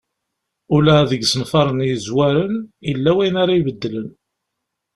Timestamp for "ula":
0.75-0.97